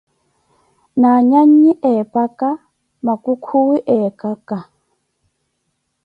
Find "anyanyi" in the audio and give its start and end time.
1.17-1.71